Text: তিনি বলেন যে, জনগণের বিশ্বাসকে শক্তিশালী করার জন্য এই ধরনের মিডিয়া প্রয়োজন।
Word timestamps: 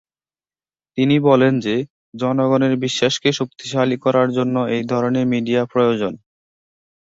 তিনি 0.97 1.15
বলেন 1.19 1.53
যে, 1.59 1.75
জনগণের 2.15 2.73
বিশ্বাসকে 2.77 3.29
শক্তিশালী 3.31 3.97
করার 3.97 4.27
জন্য 4.31 4.55
এই 4.75 4.83
ধরনের 4.83 5.25
মিডিয়া 5.27 5.61
প্রয়োজন। 5.65 6.13